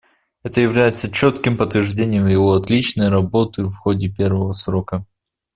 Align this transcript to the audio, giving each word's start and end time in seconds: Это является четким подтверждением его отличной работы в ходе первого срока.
Это 0.41 0.61
является 0.61 1.11
четким 1.11 1.59
подтверждением 1.59 2.25
его 2.25 2.55
отличной 2.55 3.09
работы 3.09 3.65
в 3.65 3.75
ходе 3.75 4.09
первого 4.09 4.51
срока. 4.51 5.05